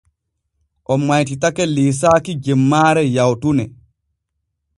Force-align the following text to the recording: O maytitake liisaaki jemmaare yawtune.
O 0.95 0.95
maytitake 1.03 1.67
liisaaki 1.73 2.35
jemmaare 2.49 3.05
yawtune. 3.17 3.71